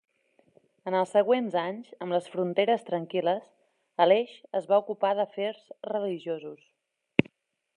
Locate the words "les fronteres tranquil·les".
2.15-3.51